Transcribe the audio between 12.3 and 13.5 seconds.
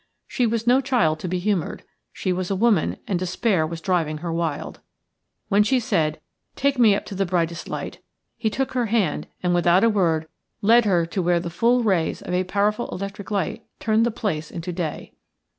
a powerful electric